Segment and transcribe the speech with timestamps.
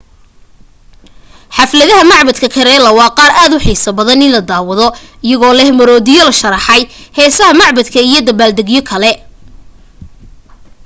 [1.57, 4.87] xafladaha macbadka kerala waa qaar aad u xiiso badan in la daawado
[5.29, 6.81] iyagoo leh maroodiyo la sharxay
[7.17, 9.11] heesaha macbadka iyo dabbaal degyo kale